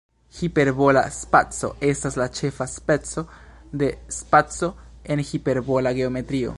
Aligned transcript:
Hiperbola 0.39 1.01
spaco 1.17 1.69
estas 1.91 2.17
la 2.21 2.27
ĉefa 2.39 2.67
speco 2.73 3.25
de 3.83 3.91
spaco 4.21 4.71
en 5.15 5.25
hiperbola 5.33 5.97
geometrio. 6.01 6.49